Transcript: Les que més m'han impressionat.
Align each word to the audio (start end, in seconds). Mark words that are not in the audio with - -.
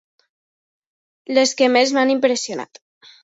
Les 1.37 1.53
que 1.59 1.69
més 1.75 1.93
m'han 1.97 2.13
impressionat. 2.17 2.81